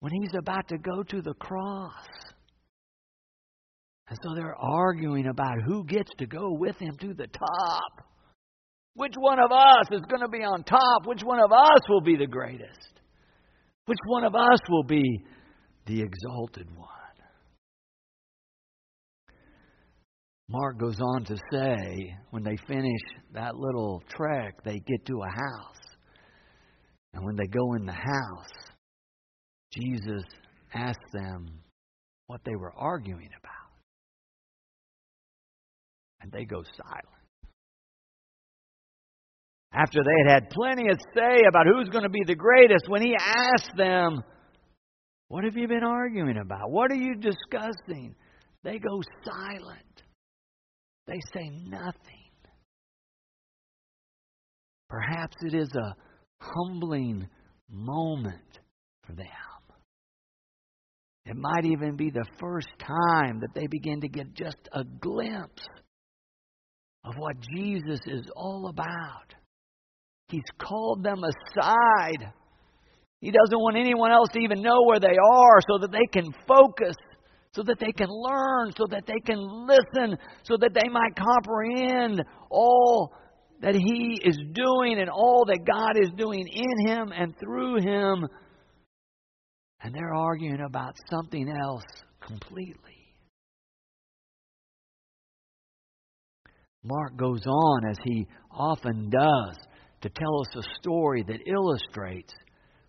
when 0.00 0.12
he's 0.12 0.34
about 0.36 0.66
to 0.68 0.78
go 0.78 1.02
to 1.04 1.22
the 1.22 1.34
cross. 1.34 1.92
And 4.08 4.18
so 4.22 4.34
they're 4.34 4.56
arguing 4.56 5.28
about 5.28 5.62
who 5.64 5.84
gets 5.84 6.10
to 6.18 6.26
go 6.26 6.52
with 6.52 6.76
him 6.78 6.96
to 7.00 7.14
the 7.14 7.28
top. 7.28 8.06
Which 8.94 9.14
one 9.18 9.38
of 9.38 9.52
us 9.52 9.86
is 9.92 10.02
going 10.08 10.22
to 10.22 10.28
be 10.28 10.42
on 10.42 10.64
top? 10.64 11.06
Which 11.06 11.22
one 11.22 11.40
of 11.40 11.52
us 11.52 11.80
will 11.88 12.00
be 12.00 12.16
the 12.16 12.26
greatest? 12.26 13.00
Which 13.86 13.98
one 14.06 14.24
of 14.24 14.34
us 14.34 14.58
will 14.68 14.84
be 14.84 15.04
the 15.86 16.02
exalted 16.02 16.68
one? 16.76 16.88
Mark 20.48 20.78
goes 20.78 20.98
on 21.00 21.24
to 21.26 21.36
say 21.52 22.16
when 22.30 22.42
they 22.42 22.56
finish 22.66 23.00
that 23.32 23.54
little 23.54 24.02
trek, 24.08 24.64
they 24.64 24.80
get 24.80 25.06
to 25.06 25.22
a 25.22 25.30
house. 25.30 25.76
And 27.14 27.24
when 27.24 27.36
they 27.36 27.46
go 27.46 27.74
in 27.74 27.86
the 27.86 27.92
house, 27.92 28.72
Jesus 29.72 30.24
asks 30.74 31.12
them 31.12 31.46
what 32.26 32.40
they 32.44 32.56
were 32.56 32.72
arguing 32.76 33.30
about. 33.38 33.52
And 36.20 36.32
they 36.32 36.44
go 36.44 36.64
silent. 36.76 37.19
After 39.72 40.00
they 40.02 40.24
had 40.24 40.42
had 40.42 40.50
plenty 40.50 40.90
of 40.90 40.98
say 41.14 41.42
about 41.48 41.66
who's 41.66 41.88
going 41.88 42.02
to 42.02 42.10
be 42.10 42.24
the 42.26 42.34
greatest, 42.34 42.88
when 42.88 43.02
he 43.02 43.14
asked 43.16 43.72
them, 43.76 44.22
What 45.28 45.44
have 45.44 45.56
you 45.56 45.68
been 45.68 45.84
arguing 45.84 46.38
about? 46.38 46.70
What 46.70 46.90
are 46.90 46.96
you 46.96 47.14
discussing? 47.14 48.16
They 48.64 48.78
go 48.78 49.00
silent. 49.24 50.02
They 51.06 51.20
say 51.32 51.50
nothing. 51.66 51.94
Perhaps 54.88 55.36
it 55.42 55.54
is 55.54 55.70
a 55.74 55.94
humbling 56.40 57.28
moment 57.70 58.58
for 59.06 59.12
them. 59.12 59.26
It 61.26 61.36
might 61.36 61.64
even 61.64 61.96
be 61.96 62.10
the 62.10 62.26
first 62.40 62.68
time 62.80 63.40
that 63.40 63.54
they 63.54 63.68
begin 63.68 64.00
to 64.00 64.08
get 64.08 64.34
just 64.34 64.68
a 64.72 64.82
glimpse 64.82 65.62
of 67.04 67.14
what 67.16 67.36
Jesus 67.54 68.00
is 68.06 68.24
all 68.34 68.68
about. 68.68 69.34
He's 70.30 70.42
called 70.58 71.02
them 71.02 71.22
aside. 71.24 72.32
He 73.20 73.30
doesn't 73.30 73.58
want 73.58 73.76
anyone 73.76 74.12
else 74.12 74.28
to 74.32 74.38
even 74.38 74.62
know 74.62 74.84
where 74.86 75.00
they 75.00 75.08
are 75.08 75.60
so 75.68 75.78
that 75.78 75.92
they 75.92 76.06
can 76.12 76.32
focus, 76.46 76.96
so 77.52 77.62
that 77.64 77.78
they 77.78 77.92
can 77.92 78.08
learn, 78.08 78.72
so 78.76 78.86
that 78.90 79.06
they 79.06 79.20
can 79.26 79.38
listen, 79.66 80.16
so 80.44 80.56
that 80.56 80.72
they 80.72 80.88
might 80.88 81.16
comprehend 81.16 82.22
all 82.50 83.12
that 83.60 83.74
He 83.74 84.20
is 84.24 84.38
doing 84.52 85.00
and 85.00 85.10
all 85.10 85.44
that 85.46 85.66
God 85.66 86.02
is 86.02 86.10
doing 86.16 86.46
in 86.48 86.88
Him 86.88 87.12
and 87.12 87.34
through 87.38 87.80
Him. 87.82 88.26
And 89.82 89.94
they're 89.94 90.14
arguing 90.14 90.60
about 90.60 90.96
something 91.10 91.48
else 91.48 91.84
completely. 92.20 93.00
Mark 96.82 97.16
goes 97.16 97.44
on, 97.46 97.90
as 97.90 97.96
he 98.04 98.26
often 98.50 99.10
does, 99.10 99.56
to 100.02 100.08
tell 100.08 100.40
us 100.40 100.56
a 100.56 100.74
story 100.80 101.24
that 101.26 101.46
illustrates 101.46 102.32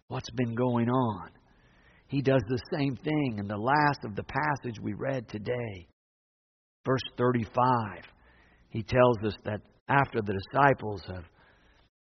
what's 0.07 0.29
been 0.31 0.55
going 0.55 0.89
on. 0.89 1.29
He 2.07 2.21
does 2.21 2.41
the 2.47 2.61
same 2.77 2.95
thing 2.97 3.37
in 3.39 3.47
the 3.47 3.57
last 3.57 3.99
of 4.03 4.15
the 4.15 4.23
passage 4.23 4.79
we 4.81 4.93
read 4.93 5.29
today. 5.29 5.87
Verse 6.85 7.03
35. 7.17 7.53
He 8.69 8.83
tells 8.83 9.17
us 9.25 9.35
that 9.45 9.61
after 9.87 10.21
the 10.21 10.33
disciples 10.33 11.03
have 11.07 11.25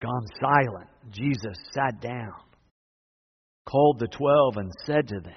gone 0.02 0.26
silent, 0.40 0.88
Jesus 1.10 1.56
sat 1.72 2.00
down, 2.00 2.32
called 3.68 3.98
the 3.98 4.08
twelve, 4.08 4.56
and 4.56 4.70
said 4.84 5.08
to 5.08 5.20
them, 5.20 5.32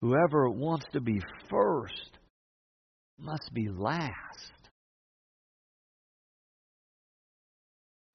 Whoever 0.00 0.50
wants 0.50 0.86
to 0.92 1.00
be 1.00 1.20
first 1.50 2.18
must 3.18 3.50
be 3.52 3.68
last. 3.68 4.52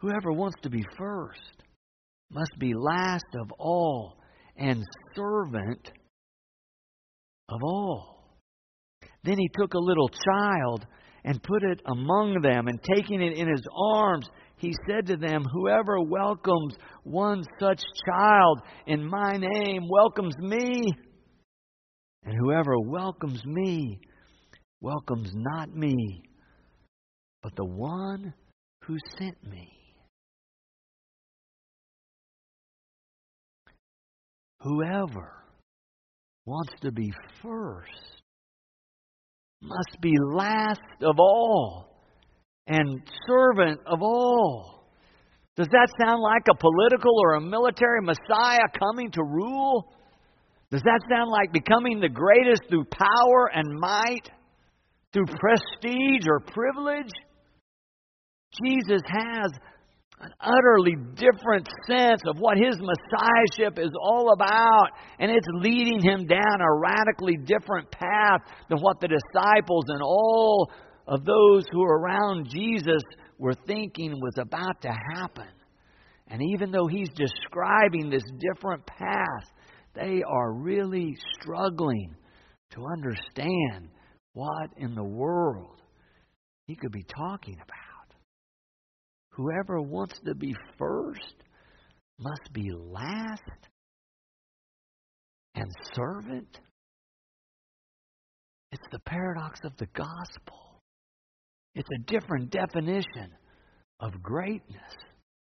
Whoever 0.04 0.34
wants 0.34 0.58
to 0.64 0.70
be 0.70 0.84
first 0.98 1.64
must 2.30 2.52
be 2.60 2.74
last 2.74 3.24
of 3.40 3.54
all 3.58 4.18
and 4.58 4.84
servant 5.16 5.90
of 7.48 7.64
all. 7.64 8.38
Then 9.24 9.38
he 9.38 9.50
took 9.58 9.74
a 9.74 9.80
little 9.80 10.10
child 10.10 10.86
and 11.24 11.42
put 11.42 11.64
it 11.64 11.82
among 11.86 12.42
them, 12.42 12.68
and 12.68 12.82
taking 12.84 13.22
it 13.22 13.38
in 13.38 13.48
his 13.48 13.66
arms, 13.74 14.28
he 14.58 14.74
said 14.90 15.06
to 15.08 15.16
them, 15.16 15.46
Whoever 15.54 16.02
welcomes 16.02 16.76
one 17.04 17.42
such 17.58 17.82
child 18.06 18.60
in 18.86 19.06
my 19.06 19.38
name 19.38 19.84
welcomes 19.90 20.38
me. 20.38 20.84
And 22.26 22.36
whoever 22.42 22.78
welcomes 22.78 23.42
me 23.46 24.02
welcomes 24.82 25.32
not 25.34 25.74
me, 25.74 26.24
but 27.42 27.56
the 27.56 27.64
one 27.64 28.34
who 28.84 28.98
sent 29.18 29.42
me. 29.50 29.70
Whoever 34.64 35.34
wants 36.46 36.74
to 36.82 36.92
be 36.92 37.12
first 37.42 38.22
must 39.62 40.02
be 40.02 40.14
last 40.34 40.80
of 41.02 41.16
all 41.20 41.94
and 42.68 43.02
servant 43.28 43.82
of 43.86 44.02
all. 44.02 44.86
Does 45.58 45.68
that 45.68 45.88
sound 46.02 46.22
like 46.22 46.44
a 46.50 46.58
political 46.58 47.12
or 47.24 47.36
a 47.36 47.42
military 47.42 48.02
Messiah 48.02 48.68
coming 48.80 49.12
to 49.12 49.22
rule? 49.22 49.94
Does 50.72 50.82
that 50.82 51.02
sound 51.10 51.30
like 51.30 51.52
becoming 51.52 52.00
the 52.00 52.10
greatest 52.10 52.64
through 52.70 52.86
power 52.86 53.52
and 53.54 53.80
might, 53.80 54.30
through 55.12 55.26
prestige 55.26 56.26
or 56.28 56.40
privilege? 56.40 57.12
Jesus 58.64 59.02
has 59.08 59.52
an 60.24 60.32
utterly 60.40 60.96
different 61.16 61.68
sense 61.86 62.22
of 62.26 62.38
what 62.38 62.58
his 62.58 62.78
messiahship 62.80 63.78
is 63.78 63.92
all 64.02 64.32
about, 64.32 64.88
and 65.20 65.30
it's 65.30 65.48
leading 65.54 66.02
him 66.02 66.26
down 66.26 66.62
a 66.62 66.80
radically 66.80 67.36
different 67.44 67.92
path 67.92 68.42
than 68.70 68.80
what 68.80 69.02
the 69.02 69.10
disciples 69.10 69.84
and 69.90 70.02
all 70.02 70.72
of 71.08 71.26
those 71.26 71.66
who 71.72 71.84
are 71.84 72.00
around 72.00 72.48
Jesus 72.50 73.02
were 73.38 73.56
thinking 73.68 74.14
was 74.14 74.36
about 74.40 74.82
to 74.82 74.92
happen. 75.14 75.50
And 76.30 76.42
even 76.54 76.72
though 76.72 76.88
he's 76.88 77.10
describing 77.10 78.10
this 78.10 78.24
different 78.40 78.86
path, 78.86 79.52
they 79.94 80.24
are 80.26 80.54
really 80.54 81.18
struggling 81.42 82.16
to 82.72 82.86
understand 82.86 83.90
what 84.32 84.70
in 84.78 84.96
the 84.96 85.04
world 85.04 85.82
he 86.66 86.76
could 86.76 86.92
be 86.94 87.04
talking 87.04 87.56
about. 87.56 87.83
Whoever 89.36 89.82
wants 89.82 90.20
to 90.26 90.36
be 90.36 90.54
first 90.78 91.36
must 92.20 92.54
be 92.54 92.70
last 92.72 93.42
and 95.56 95.70
servant. 95.96 96.60
It's 98.72 98.88
the 98.92 99.00
paradox 99.00 99.60
of 99.64 99.76
the 99.78 99.88
gospel. 99.88 100.82
It's 101.74 101.90
a 101.96 102.04
different 102.06 102.52
definition 102.52 103.32
of 104.00 104.22
greatness 104.22 104.94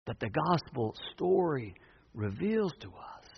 that 0.06 0.20
the 0.20 0.30
gospel 0.30 0.96
story 1.14 1.74
reveals 2.14 2.74
to 2.82 2.88
us. 2.88 3.30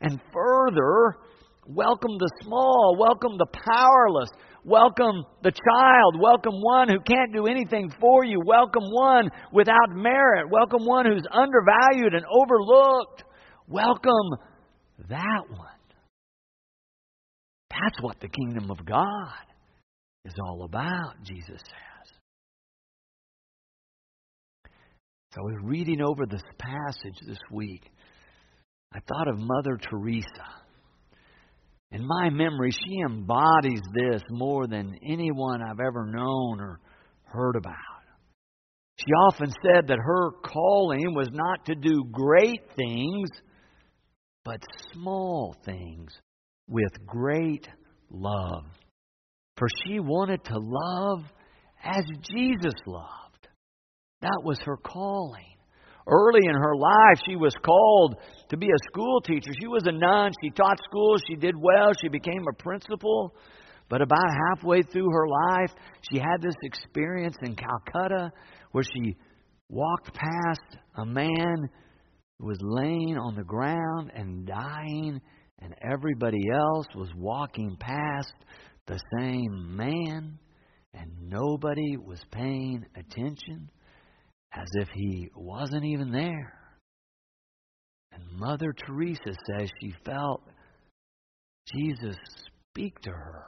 And 0.00 0.20
further, 0.32 1.18
welcome 1.66 2.18
the 2.18 2.30
small, 2.42 2.96
welcome 2.98 3.38
the 3.38 3.46
powerless, 3.70 4.30
Welcome 4.68 5.24
the 5.42 5.50
child. 5.50 6.20
Welcome 6.20 6.60
one 6.60 6.88
who 6.90 7.00
can't 7.00 7.32
do 7.32 7.46
anything 7.46 7.90
for 7.98 8.22
you. 8.22 8.38
Welcome 8.44 8.82
one 8.92 9.30
without 9.50 9.88
merit. 9.92 10.50
Welcome 10.50 10.84
one 10.84 11.06
who's 11.06 11.24
undervalued 11.32 12.12
and 12.12 12.24
overlooked. 12.30 13.24
Welcome 13.66 14.36
that 15.08 15.44
one. 15.48 15.68
That's 17.70 18.02
what 18.02 18.20
the 18.20 18.28
kingdom 18.28 18.70
of 18.70 18.84
God 18.84 19.46
is 20.26 20.34
all 20.44 20.64
about, 20.64 21.14
Jesus 21.24 21.60
says. 21.60 22.12
So 25.32 25.40
I 25.40 25.44
was 25.44 25.62
reading 25.62 26.02
over 26.02 26.26
this 26.26 26.42
passage 26.58 27.18
this 27.26 27.38
week. 27.50 27.90
I 28.92 28.98
thought 29.00 29.28
of 29.28 29.38
Mother 29.38 29.78
Teresa. 29.90 30.67
In 31.90 32.06
my 32.06 32.28
memory, 32.30 32.70
she 32.70 33.00
embodies 33.06 33.80
this 33.94 34.22
more 34.30 34.66
than 34.66 34.98
anyone 35.02 35.62
I've 35.62 35.80
ever 35.80 36.06
known 36.06 36.60
or 36.60 36.80
heard 37.24 37.56
about. 37.56 37.74
She 38.96 39.06
often 39.12 39.48
said 39.62 39.86
that 39.88 39.98
her 39.98 40.30
calling 40.42 41.14
was 41.14 41.28
not 41.32 41.64
to 41.66 41.74
do 41.74 42.04
great 42.10 42.60
things, 42.76 43.28
but 44.44 44.60
small 44.92 45.54
things 45.64 46.12
with 46.68 47.06
great 47.06 47.68
love. 48.10 48.64
For 49.56 49.68
she 49.84 50.00
wanted 50.00 50.44
to 50.44 50.58
love 50.58 51.24
as 51.82 52.04
Jesus 52.22 52.74
loved. 52.86 53.48
That 54.20 54.42
was 54.44 54.58
her 54.64 54.76
calling. 54.76 55.57
Early 56.08 56.40
in 56.48 56.54
her 56.54 56.74
life, 56.74 57.20
she 57.26 57.36
was 57.36 57.54
called 57.62 58.16
to 58.48 58.56
be 58.56 58.66
a 58.66 58.90
school 58.90 59.20
teacher. 59.20 59.50
She 59.60 59.66
was 59.66 59.82
a 59.86 59.92
nun. 59.92 60.32
She 60.42 60.50
taught 60.50 60.78
school. 60.82 61.18
She 61.28 61.36
did 61.36 61.54
well. 61.54 61.92
She 62.00 62.08
became 62.08 62.44
a 62.48 62.62
principal. 62.62 63.34
But 63.90 64.00
about 64.00 64.24
halfway 64.48 64.82
through 64.82 65.10
her 65.10 65.28
life, 65.28 65.70
she 66.10 66.18
had 66.18 66.40
this 66.40 66.54
experience 66.62 67.36
in 67.42 67.56
Calcutta 67.56 68.30
where 68.72 68.84
she 68.84 69.16
walked 69.68 70.14
past 70.14 70.78
a 70.96 71.04
man 71.04 71.68
who 72.38 72.46
was 72.46 72.58
laying 72.62 73.18
on 73.18 73.34
the 73.34 73.44
ground 73.44 74.10
and 74.14 74.46
dying, 74.46 75.20
and 75.58 75.74
everybody 75.82 76.42
else 76.54 76.86
was 76.94 77.10
walking 77.16 77.76
past 77.78 78.32
the 78.86 78.98
same 79.18 79.76
man, 79.76 80.38
and 80.94 81.10
nobody 81.28 81.96
was 81.98 82.20
paying 82.30 82.86
attention 82.96 83.70
as 84.52 84.68
if 84.74 84.88
he 84.94 85.28
wasn't 85.34 85.84
even 85.84 86.12
there. 86.12 86.54
And 88.12 88.22
Mother 88.32 88.72
Teresa 88.72 89.34
says 89.46 89.70
she 89.80 89.94
felt 90.04 90.42
Jesus 91.72 92.16
speak 92.70 92.98
to 93.02 93.10
her. 93.10 93.44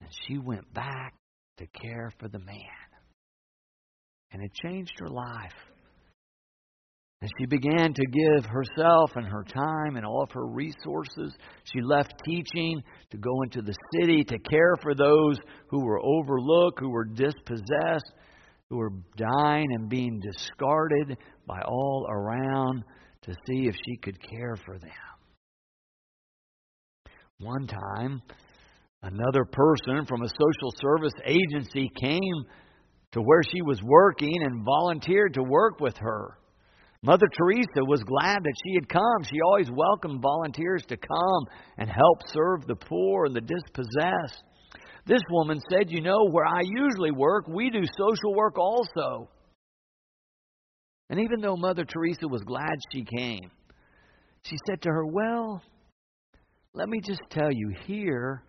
And 0.00 0.10
she 0.26 0.38
went 0.38 0.72
back 0.72 1.14
to 1.58 1.66
care 1.66 2.12
for 2.18 2.28
the 2.28 2.38
man. 2.38 2.56
And 4.32 4.42
it 4.42 4.50
changed 4.54 4.92
her 4.98 5.08
life. 5.08 5.52
And 7.20 7.30
she 7.38 7.46
began 7.46 7.94
to 7.94 8.06
give 8.06 8.44
herself 8.44 9.12
and 9.14 9.26
her 9.26 9.44
time 9.44 9.96
and 9.96 10.04
all 10.04 10.24
of 10.24 10.32
her 10.32 10.46
resources. 10.46 11.34
She 11.72 11.80
left 11.80 12.12
teaching 12.24 12.82
to 13.10 13.16
go 13.16 13.42
into 13.42 13.62
the 13.62 13.74
city 13.94 14.24
to 14.24 14.38
care 14.38 14.74
for 14.82 14.94
those 14.94 15.38
who 15.68 15.84
were 15.84 16.00
overlooked, 16.04 16.80
who 16.80 16.90
were 16.90 17.06
dispossessed, 17.06 18.12
who 18.70 18.76
were 18.76 18.92
dying 19.16 19.66
and 19.72 19.88
being 19.88 20.20
discarded 20.20 21.18
by 21.46 21.60
all 21.66 22.06
around 22.08 22.84
to 23.22 23.32
see 23.46 23.66
if 23.66 23.74
she 23.86 23.96
could 23.96 24.18
care 24.20 24.56
for 24.64 24.78
them. 24.78 24.90
One 27.38 27.66
time, 27.66 28.22
another 29.02 29.44
person 29.44 30.06
from 30.06 30.22
a 30.22 30.28
social 30.28 30.72
service 30.80 31.14
agency 31.26 31.90
came 32.00 32.44
to 33.12 33.20
where 33.20 33.42
she 33.42 33.62
was 33.62 33.80
working 33.82 34.42
and 34.42 34.64
volunteered 34.64 35.34
to 35.34 35.42
work 35.42 35.80
with 35.80 35.96
her. 35.98 36.38
Mother 37.02 37.26
Teresa 37.36 37.84
was 37.86 38.02
glad 38.02 38.38
that 38.42 38.54
she 38.64 38.74
had 38.74 38.88
come. 38.88 39.24
She 39.24 39.40
always 39.44 39.70
welcomed 39.70 40.22
volunteers 40.22 40.84
to 40.88 40.96
come 40.96 41.46
and 41.76 41.90
help 41.90 42.18
serve 42.28 42.66
the 42.66 42.76
poor 42.76 43.26
and 43.26 43.36
the 43.36 43.42
dispossessed. 43.42 44.42
This 45.06 45.20
woman 45.30 45.60
said, 45.70 45.90
You 45.90 46.00
know, 46.00 46.28
where 46.30 46.46
I 46.46 46.62
usually 46.62 47.10
work, 47.10 47.46
we 47.46 47.70
do 47.70 47.82
social 47.96 48.34
work 48.34 48.58
also. 48.58 49.28
And 51.10 51.20
even 51.20 51.40
though 51.40 51.56
Mother 51.56 51.84
Teresa 51.84 52.26
was 52.26 52.42
glad 52.42 52.74
she 52.92 53.04
came, 53.04 53.50
she 54.42 54.56
said 54.66 54.82
to 54.82 54.88
her, 54.88 55.06
Well, 55.06 55.62
let 56.72 56.88
me 56.88 57.00
just 57.00 57.20
tell 57.30 57.52
you, 57.52 57.72
here 57.86 58.42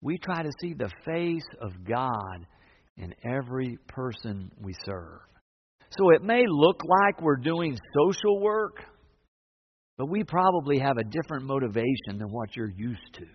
we 0.00 0.18
try 0.18 0.42
to 0.42 0.50
see 0.60 0.74
the 0.74 0.90
face 1.04 1.46
of 1.60 1.84
God 1.84 2.46
in 2.96 3.14
every 3.22 3.78
person 3.86 4.50
we 4.60 4.74
serve. 4.84 5.20
So 5.98 6.10
it 6.10 6.22
may 6.22 6.44
look 6.46 6.82
like 6.84 7.20
we're 7.20 7.36
doing 7.36 7.78
social 7.94 8.40
work, 8.40 8.76
but 9.98 10.08
we 10.08 10.24
probably 10.24 10.78
have 10.78 10.96
a 10.96 11.04
different 11.04 11.44
motivation 11.44 12.18
than 12.18 12.28
what 12.30 12.56
you're 12.56 12.72
used 12.76 13.14
to. 13.14 13.26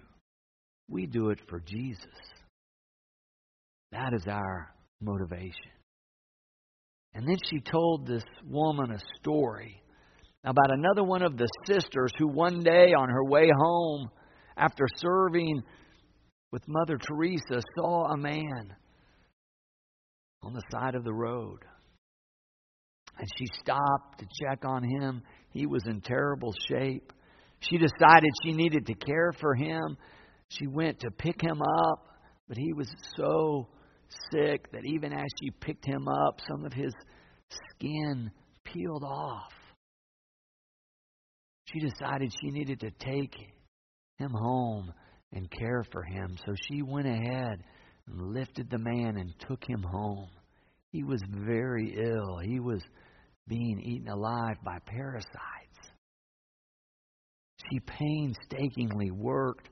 We 0.88 1.06
do 1.06 1.30
it 1.30 1.40
for 1.50 1.60
Jesus. 1.60 2.06
That 3.92 4.14
is 4.14 4.28
our 4.28 4.74
motivation. 5.02 5.72
And 7.14 7.28
then 7.28 7.38
she 7.50 7.60
told 7.62 8.06
this 8.06 8.26
woman 8.46 8.92
a 8.92 9.00
story 9.20 9.82
about 10.44 10.72
another 10.72 11.04
one 11.04 11.22
of 11.22 11.38
the 11.38 11.48
sisters 11.66 12.12
who 12.20 12.28
one 12.28 12.62
day 12.64 12.94
on 12.94 13.10
her 13.10 13.24
way 13.24 13.50
home 13.58 14.10
after 14.58 14.86
serving 14.98 15.64
with 16.52 16.62
Mother 16.68 16.98
Teresa 16.98 17.62
saw 17.76 18.12
a 18.12 18.18
man 18.18 18.76
on 20.44 20.54
the 20.54 20.62
side 20.72 20.96
of 20.96 21.04
the 21.04 21.14
road. 21.14 21.60
And 23.18 23.28
she 23.38 23.46
stopped 23.62 24.20
to 24.20 24.26
check 24.42 24.66
on 24.66 24.84
him. 24.84 25.24
He 25.52 25.66
was 25.66 25.84
in 25.88 26.02
terrible 26.02 26.54
shape. 26.70 27.12
She 27.62 27.78
decided 27.78 28.30
she 28.44 28.52
needed 28.52 28.86
to 28.86 28.94
care 28.94 29.32
for 29.40 29.56
him. 29.56 29.98
She 30.50 30.68
went 30.68 31.00
to 31.00 31.12
pick 31.12 31.42
him 31.42 31.62
up, 31.62 32.20
but 32.48 32.58
he 32.58 32.74
was 32.74 32.90
so 33.18 33.70
sick 34.32 34.72
that 34.72 34.86
even 34.86 35.14
as 35.14 35.28
she 35.42 35.52
picked 35.52 35.86
him 35.86 36.08
up, 36.08 36.40
some 36.48 36.66
of 36.66 36.74
his 36.74 36.94
skin 37.72 38.32
peeled 38.64 39.04
off. 39.04 39.54
She 41.66 41.80
decided 41.80 42.32
she 42.42 42.52
needed 42.52 42.80
to 42.82 42.92
take 42.92 43.36
him 44.18 44.32
home 44.32 44.94
and 45.34 45.50
care 45.52 45.84
for 45.92 46.04
him. 46.04 46.38
So 46.46 46.54
she 46.70 46.82
went 46.82 47.08
ahead 47.08 47.64
and 48.08 48.34
lifted 48.34 48.70
the 48.70 48.78
man 48.78 49.18
and 49.18 49.34
took 49.40 49.64
him 49.68 49.84
home. 49.84 50.30
He 50.92 51.04
was 51.04 51.22
very 51.30 51.96
ill. 51.98 52.38
He 52.44 52.60
was 52.60 52.82
being 53.48 53.82
eaten 53.82 54.08
alive 54.08 54.58
by 54.64 54.78
parasites. 54.86 55.32
She 57.70 57.80
painstakingly 57.80 59.12
worked 59.12 59.70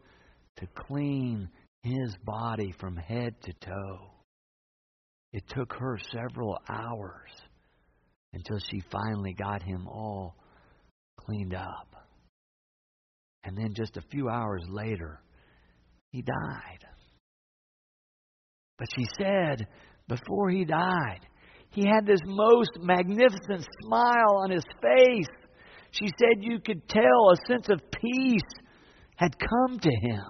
to 0.58 0.68
clean 0.88 1.50
his 1.84 2.16
body 2.24 2.74
from 2.80 2.96
head 2.98 3.36
to 3.44 3.54
toe. 3.54 4.13
It 5.34 5.44
took 5.50 5.74
her 5.74 5.98
several 6.12 6.60
hours 6.70 7.32
until 8.34 8.60
she 8.60 8.82
finally 8.92 9.34
got 9.34 9.64
him 9.64 9.88
all 9.88 10.36
cleaned 11.18 11.56
up. 11.56 11.96
And 13.44 13.58
then 13.58 13.74
just 13.74 13.98
a 13.98 14.10
few 14.12 14.30
hours 14.30 14.64
later, 14.70 15.20
he 16.12 16.22
died. 16.22 16.86
But 18.78 18.88
she 18.96 19.06
said, 19.18 19.68
before 20.08 20.50
he 20.50 20.66
died, 20.66 21.22
he 21.72 21.88
had 21.88 22.06
this 22.06 22.22
most 22.26 22.72
magnificent 22.80 23.66
smile 23.82 24.38
on 24.44 24.52
his 24.52 24.64
face. 24.82 25.50
She 25.92 26.08
said 26.20 26.42
you 26.42 26.60
could 26.60 26.88
tell 26.88 27.02
a 27.04 27.48
sense 27.48 27.70
of 27.70 27.82
peace 27.92 28.42
had 29.16 29.36
come 29.40 29.80
to 29.80 29.90
him 29.90 30.26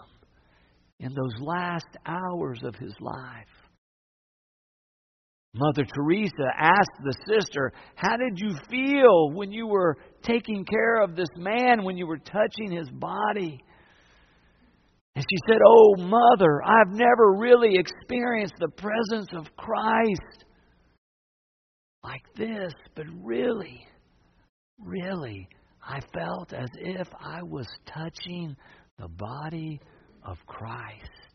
in 1.00 1.14
those 1.14 1.42
last 1.42 1.98
hours 2.06 2.62
of 2.64 2.76
his 2.76 2.94
life. 3.02 3.63
Mother 5.56 5.86
Teresa 5.86 6.48
asked 6.58 7.04
the 7.04 7.14
sister, 7.28 7.72
How 7.96 8.18
did 8.18 8.40
you 8.40 8.56
feel 8.70 9.32
when 9.32 9.52
you 9.52 9.68
were 9.68 9.98
taking 10.24 10.66
care 10.66 11.02
of 11.02 11.16
this 11.16 11.30
man, 11.38 11.84
when 11.84 11.96
you 11.96 12.08
were 12.08 12.18
touching 12.18 12.72
his 12.72 12.90
body? 12.90 13.64
And 15.16 15.24
she 15.30 15.38
said, 15.48 15.60
Oh, 15.66 15.96
Mother, 15.98 16.64
I've 16.64 16.92
never 16.92 17.34
really 17.38 17.76
experienced 17.76 18.56
the 18.60 18.70
presence 18.70 19.30
of 19.34 19.56
Christ 19.56 20.46
like 22.04 22.24
this, 22.36 22.74
but 22.96 23.06
really, 23.22 23.86
really, 24.80 25.48
I 25.88 26.00
felt 26.14 26.52
as 26.52 26.70
if 26.80 27.08
I 27.20 27.44
was 27.44 27.68
touching 27.86 28.56
the 28.98 29.08
body 29.08 29.80
of 30.26 30.38
Christ. 30.48 31.33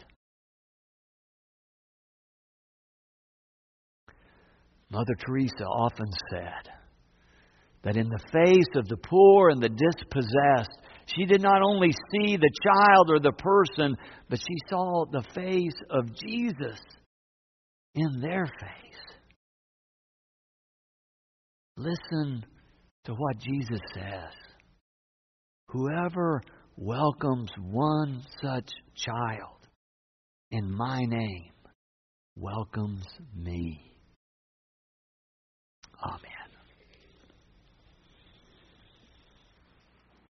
Mother 4.91 5.15
Teresa 5.27 5.65
often 5.65 6.09
said 6.31 6.73
that 7.83 7.97
in 7.97 8.09
the 8.09 8.25
face 8.33 8.77
of 8.77 8.89
the 8.89 8.97
poor 8.97 9.51
and 9.51 9.63
the 9.63 9.69
dispossessed, 9.69 10.79
she 11.07 11.25
did 11.25 11.43
not 11.43 11.63
only 11.63 11.91
see 11.91 12.37
the 12.37 12.51
child 12.63 13.11
or 13.11 13.21
the 13.21 13.33
person, 13.33 13.97
but 14.29 14.39
she 14.39 14.57
saw 14.69 15.05
the 15.11 15.25
face 15.35 15.81
of 15.91 16.15
Jesus 16.15 16.79
in 17.95 18.21
their 18.21 18.47
face. 18.47 19.17
Listen 21.77 22.45
to 23.05 23.13
what 23.13 23.39
Jesus 23.39 23.81
says. 23.95 24.35
Whoever 25.69 26.43
welcomes 26.77 27.51
one 27.59 28.23
such 28.43 28.71
child 28.97 29.67
in 30.51 30.73
my 30.73 31.05
name 31.05 31.53
welcomes 32.37 33.07
me. 33.35 33.88
Amen. 36.03 36.38